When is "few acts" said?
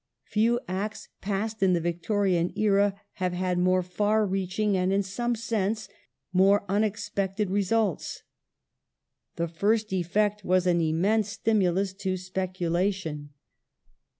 0.23-1.09